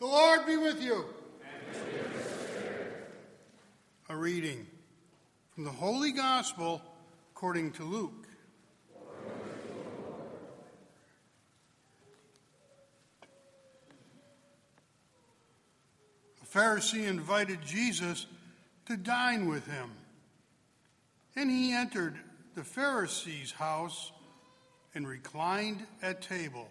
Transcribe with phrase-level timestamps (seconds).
[0.00, 1.04] The Lord be with you.
[4.08, 4.66] A reading
[5.54, 6.80] from the Holy Gospel
[7.32, 8.26] according to Luke.
[16.42, 18.26] A Pharisee invited Jesus
[18.86, 19.90] to dine with him.
[21.36, 22.18] And he entered
[22.54, 24.12] the Pharisee's house
[24.94, 26.68] and reclined at table.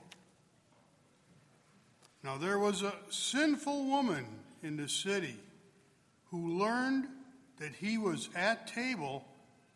[2.24, 4.26] Now there was a sinful woman
[4.62, 5.38] in the city
[6.32, 7.06] who learned
[7.60, 9.26] that he was at table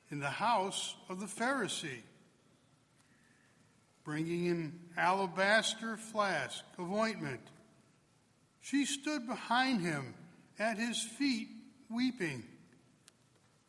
[0.09, 2.03] in the house of the Pharisee,
[4.03, 7.41] bringing an alabaster flask of ointment.
[8.61, 10.13] She stood behind him
[10.59, 11.47] at his feet,
[11.89, 12.43] weeping,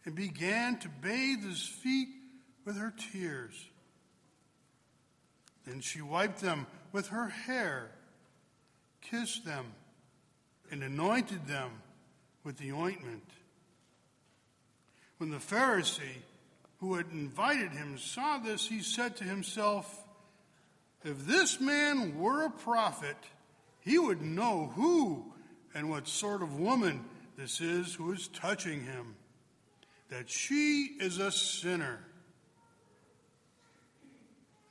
[0.04, 2.08] and began to bathe his feet
[2.64, 3.68] with her tears.
[5.64, 7.90] Then she wiped them with her hair
[9.10, 9.66] kissed them,
[10.70, 11.70] and anointed them
[12.42, 13.24] with the ointment.
[15.18, 16.22] When the Pharisee
[16.78, 20.04] who had invited him saw this, he said to himself,
[21.04, 23.16] If this man were a prophet,
[23.80, 25.32] he would know who
[25.74, 27.04] and what sort of woman
[27.36, 29.16] this is who is touching him,
[30.08, 31.98] that she is a sinner.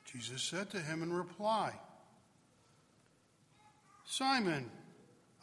[0.06, 1.72] Jesus said to him in reply,
[4.04, 4.70] Simon,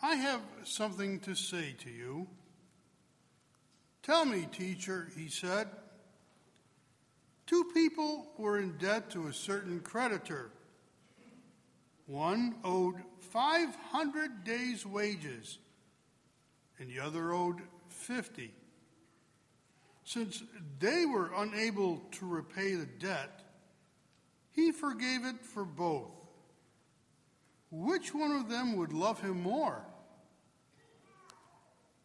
[0.02, 2.28] I have something to say to you.
[4.04, 5.68] Tell me, teacher, he said.
[7.46, 10.52] Two people were in debt to a certain creditor.
[12.08, 12.96] One owed
[13.32, 15.58] 500 days' wages,
[16.80, 18.54] and the other owed 50.
[20.04, 20.44] Since
[20.80, 23.44] they were unable to repay the debt,
[24.52, 26.21] he forgave it for both.
[27.72, 29.82] Which one of them would love him more?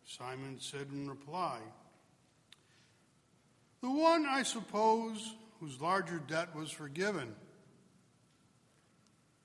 [0.04, 1.58] Simon said in reply,
[3.82, 7.34] The one, I suppose, whose larger debt was forgiven.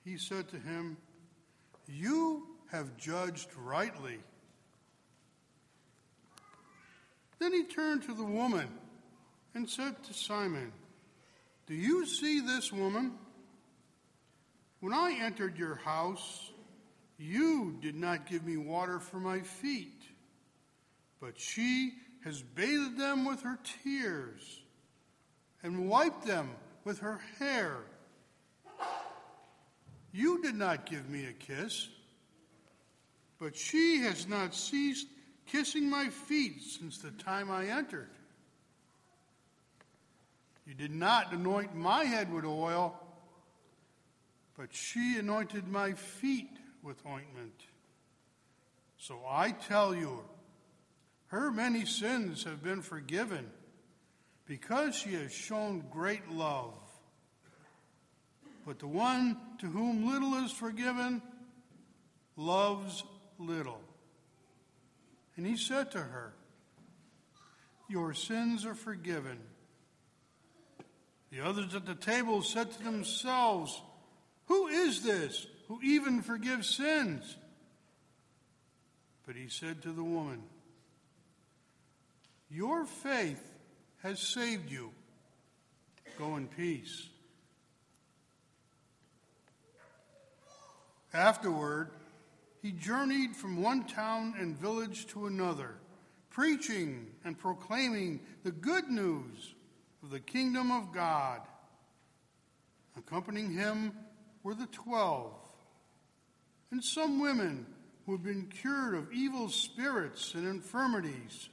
[0.05, 0.97] He said to him,
[1.87, 4.19] You have judged rightly.
[7.39, 8.67] Then he turned to the woman
[9.55, 10.71] and said to Simon,
[11.65, 13.13] Do you see this woman?
[14.81, 16.51] When I entered your house,
[17.17, 20.01] you did not give me water for my feet,
[21.19, 21.93] but she
[22.25, 24.61] has bathed them with her tears
[25.61, 26.49] and wiped them
[26.83, 27.77] with her hair.
[30.11, 31.87] You did not give me a kiss,
[33.39, 35.07] but she has not ceased
[35.45, 38.09] kissing my feet since the time I entered.
[40.65, 43.00] You did not anoint my head with oil
[44.57, 47.65] but she anointed my feet with ointment.
[48.97, 50.23] So I tell you,
[51.27, 53.49] her many sins have been forgiven
[54.45, 56.73] because she has shown great love.
[58.65, 61.21] But the one to whom little is forgiven
[62.35, 63.03] loves
[63.39, 63.81] little.
[65.37, 66.33] And he said to her,
[67.89, 69.39] Your sins are forgiven.
[71.31, 73.81] The others at the table said to themselves,
[74.51, 77.37] who is this who even forgives sins?
[79.25, 80.43] But he said to the woman,
[82.49, 83.41] Your faith
[84.03, 84.91] has saved you.
[86.19, 87.07] Go in peace.
[91.13, 91.91] Afterward,
[92.61, 95.75] he journeyed from one town and village to another,
[96.29, 99.55] preaching and proclaiming the good news
[100.03, 101.39] of the kingdom of God.
[102.97, 103.93] Accompanying him
[104.43, 105.33] were the twelve,
[106.71, 107.65] and some women
[108.05, 111.49] who had been cured of evil spirits and infirmities.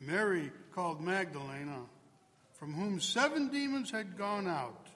[0.00, 1.80] Mary, called Magdalena,
[2.52, 4.88] from whom seven demons had gone out.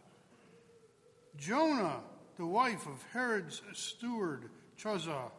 [1.37, 2.01] Joanna,
[2.37, 5.31] the wife of Herod's steward, Chuza,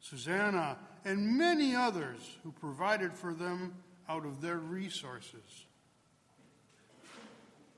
[0.00, 3.74] Susanna, and many others who provided for them
[4.08, 5.66] out of their resources.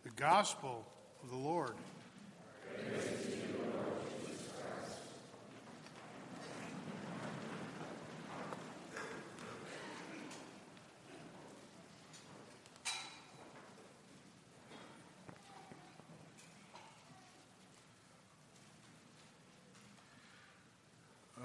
[0.03, 0.87] The Gospel
[1.23, 1.75] of the Lord.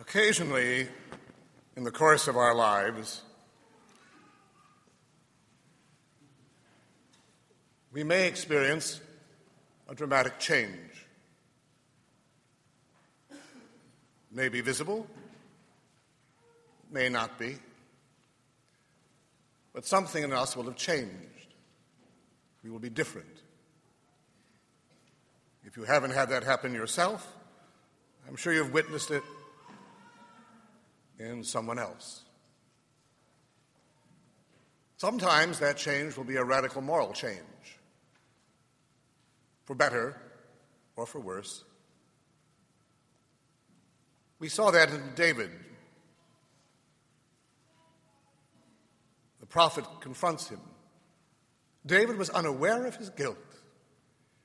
[0.07, 0.87] Occasionally,
[1.75, 3.21] in the course of our lives,
[7.91, 9.01] we may experience
[9.89, 11.04] a dramatic change.
[14.35, 15.07] May be visible,
[16.91, 17.55] may not be,
[19.73, 21.53] but something in us will have changed.
[22.61, 23.27] We will be different.
[25.63, 27.33] If you haven't had that happen yourself,
[28.27, 29.23] I'm sure you've witnessed it
[31.17, 32.23] in someone else.
[34.97, 37.39] Sometimes that change will be a radical moral change,
[39.63, 40.19] for better
[40.97, 41.63] or for worse.
[44.45, 45.49] We saw that in David.
[49.39, 50.59] The prophet confronts him.
[51.83, 53.39] David was unaware of his guilt.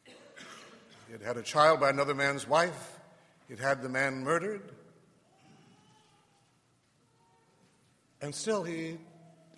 [0.06, 2.98] He had had a child by another man's wife,
[3.46, 4.72] he had had the man murdered,
[8.22, 8.96] and still he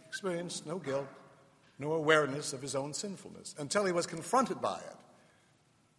[0.08, 1.06] experienced no guilt,
[1.78, 4.96] no awareness of his own sinfulness until he was confronted by it,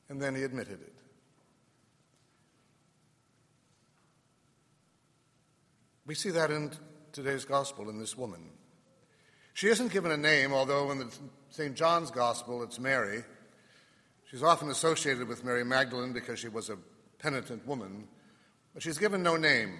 [0.10, 0.93] and then he admitted it.
[6.06, 6.72] We see that in
[7.14, 8.50] today's gospel in this woman.
[9.54, 11.14] She isn't given a name, although in the
[11.50, 11.76] St.
[11.76, 13.24] John's gospel it's Mary.
[14.26, 16.78] She's often associated with Mary Magdalene because she was a
[17.20, 18.08] penitent woman,
[18.74, 19.80] but she's given no name.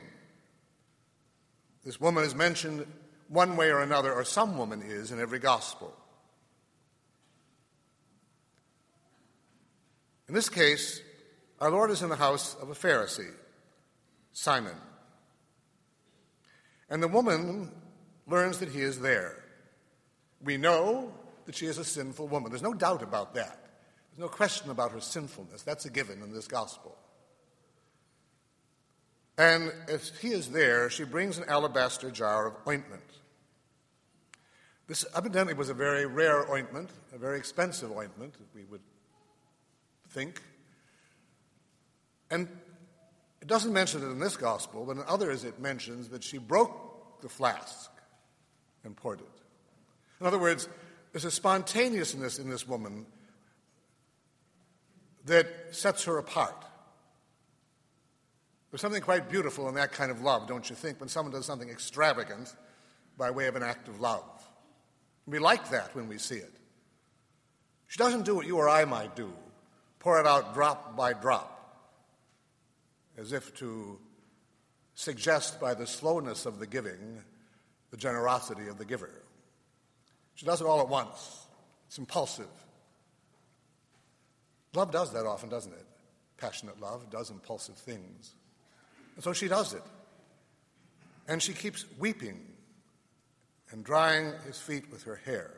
[1.84, 2.86] This woman is mentioned
[3.28, 5.94] one way or another, or some woman is, in every gospel.
[10.30, 11.02] In this case,
[11.60, 13.34] our Lord is in the house of a Pharisee,
[14.32, 14.76] Simon.
[16.94, 17.72] And the woman
[18.28, 19.44] learns that he is there.
[20.44, 21.12] We know
[21.46, 22.52] that she is a sinful woman.
[22.52, 23.58] There's no doubt about that.
[24.12, 25.64] There's no question about her sinfulness.
[25.64, 26.96] That's a given in this gospel.
[29.40, 33.02] And as he is there, she brings an alabaster jar of ointment.
[34.86, 38.82] This evidently was a very rare ointment, a very expensive ointment, we would
[40.10, 40.44] think.
[42.30, 42.48] And
[43.44, 46.83] it doesn't mention it in this gospel, but in others it mentions that she broke
[47.24, 47.90] the flask
[48.84, 49.28] and poured it.
[50.22, 50.70] In other words,
[51.12, 53.08] there's a spontaneousness in this woman
[55.26, 56.66] that sets her apart.
[58.70, 61.46] There's something quite beautiful in that kind of love, don't you think, when someone does
[61.46, 62.56] something extravagant
[63.18, 64.24] by way of an act of love?
[65.26, 66.54] We like that when we see it.
[67.88, 69.34] She doesn't do what you or I might do
[70.04, 71.50] pour it out drop by drop
[73.18, 73.98] as if to
[74.96, 77.22] suggest by the slowness of the giving
[77.94, 79.12] the generosity of the giver.
[80.34, 81.46] She does it all at once.
[81.86, 82.50] It's impulsive.
[84.74, 85.86] Love does that often, doesn't it?
[86.38, 88.34] Passionate love does impulsive things.
[89.14, 89.84] And so she does it.
[91.28, 92.40] And she keeps weeping
[93.70, 95.52] and drying his feet with her hair.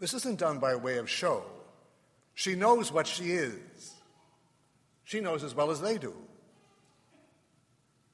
[0.00, 1.44] This isn't done by way of show.
[2.34, 3.94] She knows what she is.
[5.04, 6.14] She knows as well as they do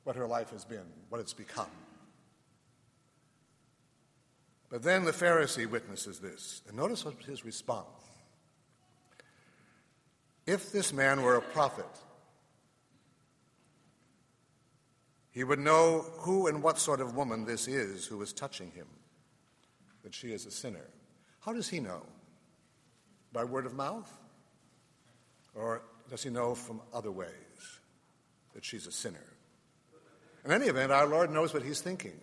[0.04, 1.70] what her life has been, what it's become.
[4.70, 7.86] But then the Pharisee witnesses this, and notice his response.
[10.46, 11.86] If this man were a prophet,
[15.32, 18.86] he would know who and what sort of woman this is who is touching him,
[20.02, 20.88] that she is a sinner.
[21.40, 22.02] How does he know?
[23.32, 24.10] By word of mouth?
[25.54, 27.28] Or does he know from other ways
[28.54, 29.18] that she's a sinner?
[30.44, 32.18] In any event, our Lord knows what he's thinking.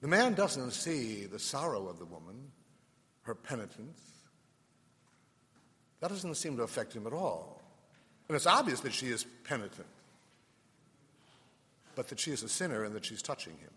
[0.00, 2.50] The man doesn't see the sorrow of the woman,
[3.22, 4.00] her penitence.
[6.00, 7.62] That doesn't seem to affect him at all.
[8.28, 9.88] And it's obvious that she is penitent,
[11.94, 13.70] but that she is a sinner and that she's touching him.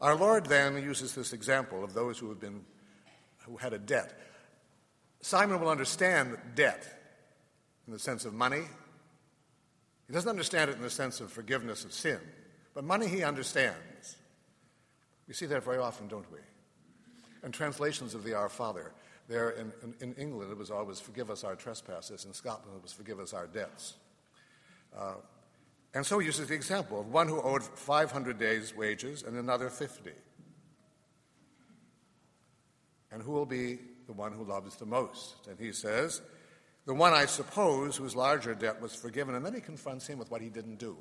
[0.00, 2.64] Our Lord then uses this example of those who have been
[3.46, 4.18] who had a debt.
[5.20, 6.86] Simon will understand debt
[7.86, 8.62] in the sense of money.
[10.10, 12.18] He doesn't understand it in the sense of forgiveness of sin,
[12.74, 14.16] but money he understands.
[15.28, 16.40] We see that very often, don't we?
[17.44, 18.90] And translations of the Our Father,
[19.28, 22.82] there in, in, in England it was always forgive us our trespasses, in Scotland it
[22.82, 23.98] was forgive us our debts.
[24.98, 25.12] Uh,
[25.94, 29.70] and so he uses the example of one who owed 500 days' wages and another
[29.70, 30.10] 50.
[33.12, 35.46] And who will be the one who loves the most?
[35.48, 36.20] And he says,
[36.90, 39.36] The one, I suppose, whose larger debt was forgiven.
[39.36, 40.96] And then he confronts him with what he didn't do.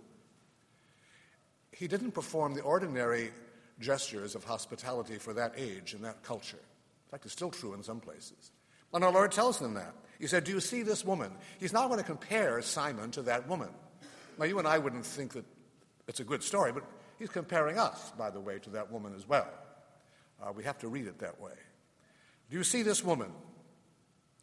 [1.72, 3.32] He didn't perform the ordinary
[3.80, 6.60] gestures of hospitality for that age and that culture.
[6.60, 8.52] In fact, it's still true in some places.
[8.94, 9.96] And our Lord tells them that.
[10.20, 11.32] He said, Do you see this woman?
[11.60, 13.70] He's not going to compare Simon to that woman.
[14.38, 15.46] Now, you and I wouldn't think that
[16.08, 16.84] it's a good story, but
[17.18, 19.50] he's comparing us, by the way, to that woman as well.
[20.40, 21.54] Uh, we have to read it that way.
[22.52, 23.32] Do you see this woman?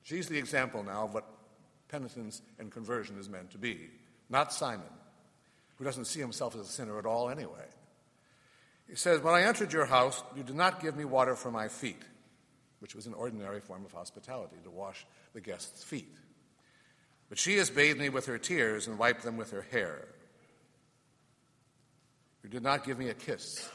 [0.02, 1.35] She's the example now of what
[1.88, 3.90] penitence and conversion is meant to be,
[4.28, 4.86] not Simon,
[5.76, 7.66] who doesn't see himself as a sinner at all anyway.
[8.88, 11.68] He says, When I entered your house, you did not give me water for my
[11.68, 12.02] feet,
[12.80, 16.14] which was an ordinary form of hospitality, to wash the guest's feet.
[17.28, 20.06] But she has bathed me with her tears and wiped them with her hair.
[22.44, 23.68] You did not give me a kiss.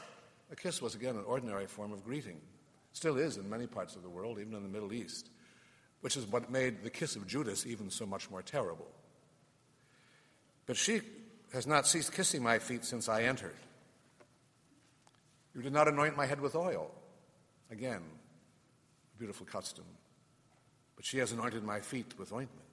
[0.50, 2.40] A kiss was, again, an ordinary form of greeting.
[2.94, 5.28] Still is in many parts of the world, even in the Middle East,
[6.02, 8.90] which is what made the kiss of Judas even so much more terrible.
[10.66, 11.00] But she
[11.52, 13.56] has not ceased kissing my feet since I entered.
[15.54, 16.90] You did not anoint my head with oil.
[17.70, 19.84] Again, a beautiful custom.
[20.96, 22.66] But she has anointed my feet with ointment.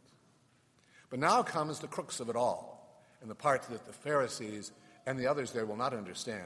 [1.09, 4.71] But now comes the crux of it all, and the part that the Pharisees
[5.05, 6.43] and the others there will not understand.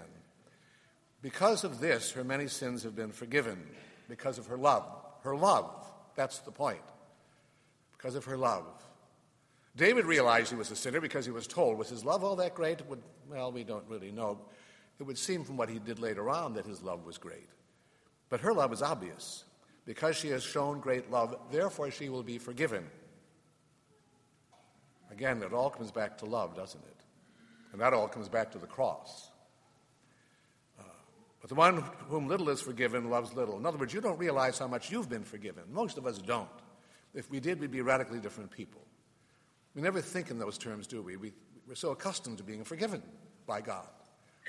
[1.21, 3.61] Because of this, her many sins have been forgiven,
[4.09, 4.85] because of her love.
[5.23, 5.82] Her love,
[6.15, 6.81] that's the point.
[7.97, 8.65] Because of her love.
[9.75, 12.53] David realized he was a sinner because he was told, was his love all that
[12.53, 12.85] great?
[12.87, 14.39] Would, well, we don't really know.
[14.99, 17.49] It would seem from what he did later on that his love was great.
[18.29, 19.45] But her love is obvious.
[19.85, 22.85] Because she has shown great love, therefore she will be forgiven.
[25.11, 27.03] Again, it all comes back to love, doesn't it?
[27.71, 29.29] And that all comes back to the cross.
[31.43, 33.57] But the one whom little is forgiven loves little.
[33.57, 35.63] In other words, you don't realize how much you've been forgiven.
[35.73, 36.47] Most of us don't.
[37.13, 38.79] If we did, we'd be radically different people.
[39.75, 41.17] We never think in those terms, do we?
[41.17, 41.33] we
[41.67, 43.03] we're so accustomed to being forgiven
[43.45, 43.89] by God.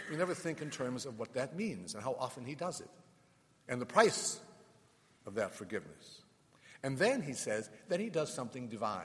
[0.09, 2.91] We never think in terms of what that means and how often He does it
[3.69, 4.39] and the price
[5.27, 6.21] of that forgiveness.
[6.85, 9.03] And then He says that He does something divine,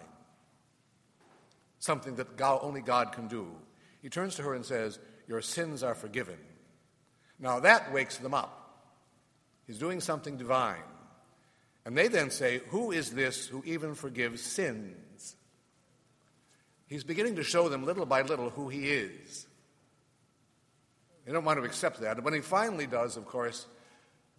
[1.80, 3.48] something that God, only God can do.
[4.04, 6.38] He turns to her and says, Your sins are forgiven.
[7.40, 8.56] Now that wakes them up.
[9.68, 10.84] He's doing something divine.
[11.86, 15.36] And they then say, Who is this who even forgives sins?
[16.88, 19.48] He's beginning to show them little by little who he is.
[21.26, 22.18] They don't want to accept that.
[22.18, 23.68] And when he finally does, of course,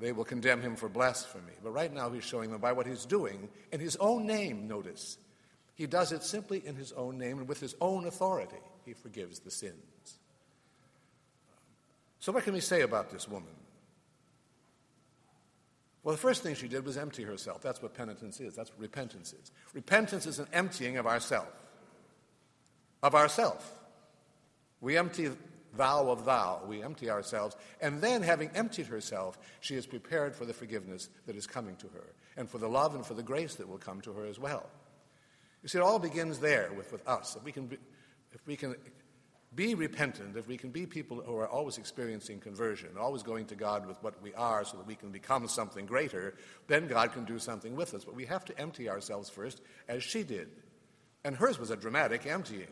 [0.01, 1.53] they will condemn him for blasphemy.
[1.63, 5.17] But right now, he's showing them by what he's doing in his own name, notice.
[5.75, 8.57] He does it simply in his own name and with his own authority.
[8.85, 10.19] He forgives the sins.
[12.21, 13.49] So, what can we say about this woman?
[16.03, 17.61] Well, the first thing she did was empty herself.
[17.61, 18.55] That's what penitence is.
[18.55, 19.53] That's what repentance is.
[19.75, 21.49] Repentance is an emptying of ourself.
[23.03, 23.77] Of ourself.
[24.81, 25.31] We empty
[25.77, 26.63] thou of thou.
[26.67, 27.57] We empty ourselves.
[27.81, 31.87] And then, having emptied herself, she is prepared for the forgiveness that is coming to
[31.89, 34.39] her, and for the love and for the grace that will come to her as
[34.39, 34.69] well.
[35.63, 37.37] You see, it all begins there with, with us.
[37.37, 37.71] If we, can
[38.33, 38.75] if we can
[39.55, 43.57] be repentant, if we can be people who are always experiencing conversion, always going to
[43.57, 46.35] God with what we are so that we can become something greater,
[46.69, 48.05] then God can do something with us.
[48.05, 50.49] But we have to empty ourselves first, as she did.
[51.25, 52.69] And hers was a dramatic emptying.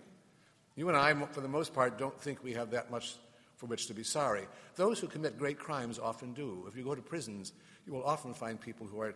[0.76, 3.16] You and I, for the most part, don't think we have that much
[3.56, 4.46] for which to be sorry.
[4.76, 6.64] Those who commit great crimes often do.
[6.68, 7.52] If you go to prisons,
[7.86, 9.14] you will often find people who are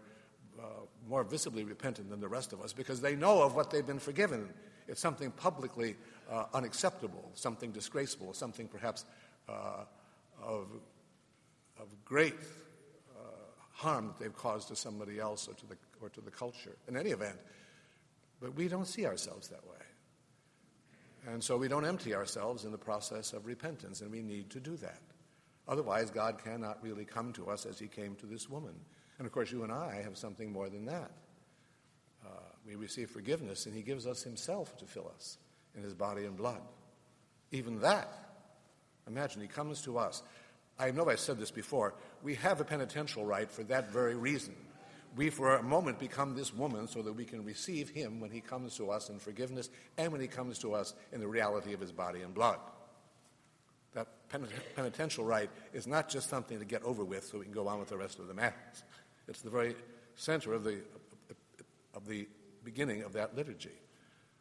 [0.60, 0.64] uh,
[1.08, 4.00] more visibly repentant than the rest of us because they know of what they've been
[4.00, 4.52] forgiven.
[4.88, 5.96] It's something publicly
[6.30, 9.04] uh, unacceptable, something disgraceful, something perhaps
[9.48, 9.84] uh,
[10.42, 10.66] of,
[11.80, 13.20] of great uh,
[13.72, 16.76] harm that they've caused to somebody else or to, the, or to the culture.
[16.88, 17.38] In any event,
[18.40, 19.76] but we don't see ourselves that way.
[21.32, 24.60] And so we don't empty ourselves in the process of repentance, and we need to
[24.60, 25.00] do that.
[25.68, 28.74] Otherwise, God cannot really come to us as He came to this woman.
[29.18, 31.12] And of course, you and I have something more than that.
[32.24, 32.30] Uh,
[32.66, 35.38] we receive forgiveness, and He gives us Himself to fill us
[35.76, 36.60] in His body and blood.
[37.50, 38.12] Even that,
[39.06, 40.22] imagine He comes to us.
[40.78, 41.94] I know I said this before.
[42.22, 44.54] We have a penitential rite for that very reason
[45.16, 48.40] we for a moment become this woman so that we can receive him when he
[48.40, 51.80] comes to us in forgiveness and when he comes to us in the reality of
[51.80, 52.58] his body and blood.
[53.94, 54.08] That
[54.74, 57.78] penitential rite is not just something to get over with so we can go on
[57.78, 58.52] with the rest of the Mass.
[59.28, 59.76] It's the very
[60.16, 60.78] center of the,
[61.94, 62.26] of the
[62.64, 63.78] beginning of that liturgy.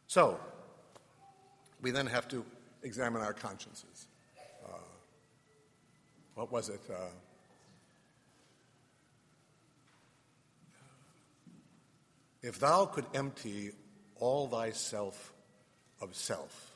[0.06, 0.40] So,
[1.82, 2.44] we then have to
[2.82, 4.06] examine our consciences.
[4.64, 4.78] Uh,
[6.34, 6.80] what was it?
[6.90, 7.10] Uh,
[12.42, 13.70] If thou could empty
[14.16, 15.32] all thyself
[16.00, 16.72] of self,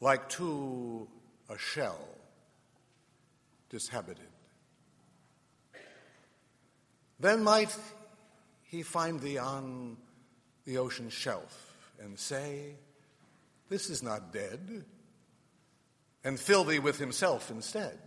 [0.00, 1.06] like to
[1.50, 1.98] a shell
[3.68, 4.28] dishabited,
[7.20, 7.76] then might
[8.62, 9.98] he find thee on
[10.64, 12.76] the ocean shelf and say,
[13.68, 14.84] This is not dead,
[16.24, 17.98] and fill thee with himself instead.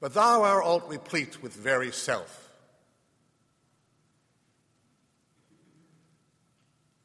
[0.00, 2.48] But thou art all replete with very self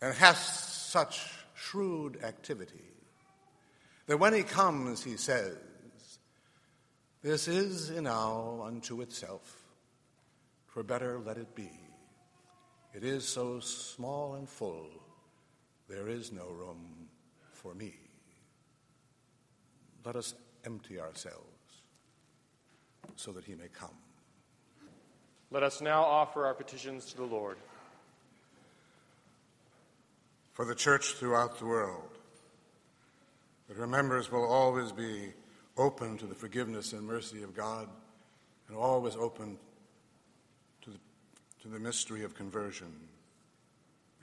[0.03, 2.91] and hath such shrewd activity
[4.05, 5.55] that when he comes, he says,
[7.21, 9.63] This is enow unto itself,
[10.73, 11.71] twere better let it be.
[12.93, 14.89] It is so small and full,
[15.87, 17.07] there is no room
[17.51, 17.93] for me.
[20.05, 20.33] Let us
[20.65, 21.47] empty ourselves
[23.15, 23.95] so that he may come.
[25.51, 27.57] Let us now offer our petitions to the Lord.
[30.53, 32.17] For the church throughout the world,
[33.67, 35.33] that her members will always be
[35.77, 37.87] open to the forgiveness and mercy of God
[38.67, 39.57] and always open
[40.81, 40.99] to the,
[41.61, 42.91] to the mystery of conversion.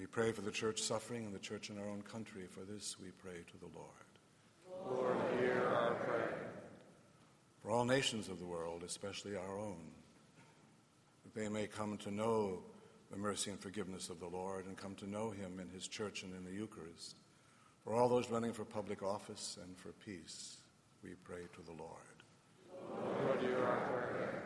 [0.00, 2.44] We pray for the church suffering and the church in our own country.
[2.50, 4.96] For this we pray to the Lord.
[4.98, 6.52] Lord, hear our prayer.
[7.62, 9.76] For all nations of the world, especially our own,
[11.22, 12.60] that they may come to know
[13.10, 16.22] the mercy and forgiveness of the Lord and come to know Him in His church
[16.22, 17.16] and in the Eucharist.
[17.84, 20.56] For all those running for public office and for peace,
[21.04, 23.26] we pray to the Lord.
[23.26, 24.44] Lord, hear our prayer.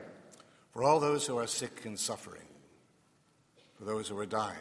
[0.73, 2.49] For all those who are sick and suffering,
[3.78, 4.58] for those who are dying,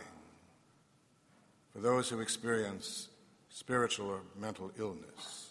[1.73, 3.09] for those who experience
[3.49, 5.49] spiritual or mental illness,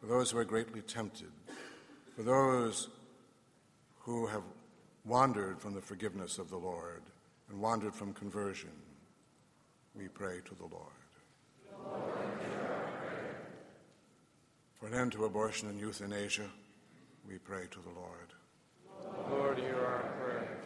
[0.00, 1.32] for those who are greatly tempted,
[2.16, 2.88] for those
[4.00, 4.42] who have
[5.04, 7.02] wandered from the forgiveness of the Lord
[7.50, 8.70] and wandered from conversion,
[9.94, 10.92] we pray to the Lord.
[14.78, 16.48] For an end to abortion and euthanasia,
[17.28, 18.32] we pray to the Lord.
[19.30, 20.60] Lord, hear our prayer.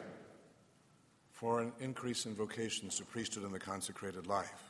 [1.43, 4.63] For an increase in vocations to priesthood and the consecrated life,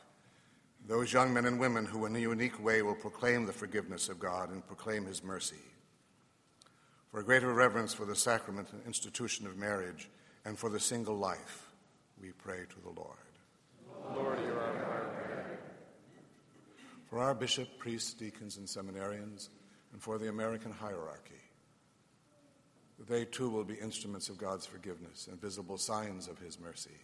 [0.87, 4.17] those young men and women who, in a unique way, will proclaim the forgiveness of
[4.17, 5.61] God and proclaim His mercy.
[7.11, 10.09] For a greater reverence for the sacrament and institution of marriage
[10.45, 11.69] and for the single life,
[12.19, 13.17] we pray to the Lord.
[14.15, 15.59] Lord, hear our prayer.
[17.07, 19.49] For our bishop, priests, deacons, and seminarians,
[19.91, 21.35] and for the American hierarchy,
[23.07, 26.97] they too will be instruments of God's forgiveness and visible signs of His mercy,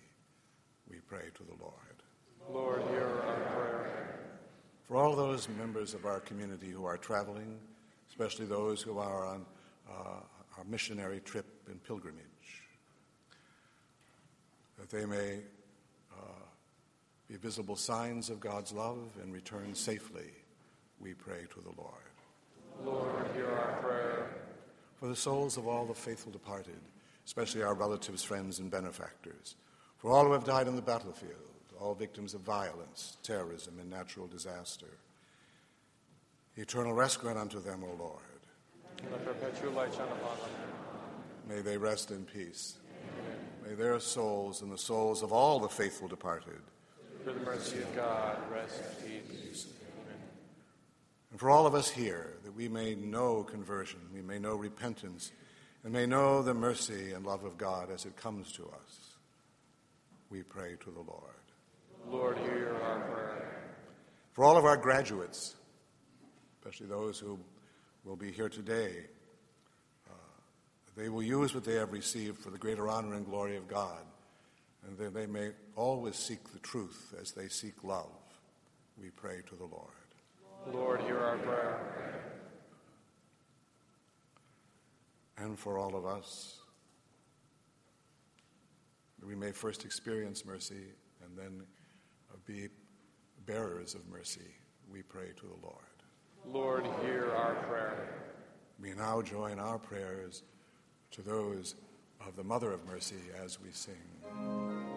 [0.90, 1.74] we pray to the Lord.
[2.52, 4.20] Lord, hear our prayer.
[4.88, 7.60] For all those members of our community who are traveling,
[8.10, 9.46] especially those who are on
[9.88, 10.22] uh,
[10.58, 12.24] our missionary trip and pilgrimage,
[14.80, 15.42] that they may
[16.12, 16.44] uh,
[17.28, 20.32] be visible signs of God's love and return safely,
[21.00, 21.94] we pray to the Lord.
[22.84, 24.19] Lord, hear our prayer.
[25.00, 26.80] For the souls of all the faithful departed,
[27.26, 29.56] especially our relatives, friends, and benefactors,
[29.98, 34.28] for all who have died on the battlefield, all victims of violence, terrorism, and natural
[34.28, 34.98] disaster.
[36.58, 38.20] Eternal rest grant unto them, O Lord.
[39.10, 40.50] Let perpetual light shine upon them.
[41.48, 42.78] May they rest in peace.
[43.66, 46.60] May their souls and the souls of all the faithful departed,
[47.24, 49.68] Through the mercy of God, rest in peace.
[51.40, 55.32] And for all of us here, that we may know conversion, we may know repentance,
[55.86, 59.16] and may know the mercy and love of God as it comes to us,
[60.30, 61.24] we pray to the Lord.
[62.10, 63.72] Lord, hear our prayer.
[64.34, 65.56] For all of our graduates,
[66.60, 67.40] especially those who
[68.04, 69.06] will be here today,
[70.10, 70.14] uh,
[70.98, 74.04] they will use what they have received for the greater honor and glory of God,
[74.86, 78.12] and that they may always seek the truth as they seek love.
[79.02, 79.99] We pray to the Lord.
[80.74, 81.80] Lord, hear our prayer.
[85.38, 86.60] And for all of us,
[89.20, 91.66] that we may first experience mercy and then
[92.46, 92.68] be
[93.46, 94.56] bearers of mercy,
[94.92, 95.76] we pray to the Lord.
[96.46, 98.08] Lord, hear our prayer.
[98.82, 100.44] We now join our prayers
[101.12, 101.76] to those
[102.26, 104.89] of the Mother of Mercy as we sing.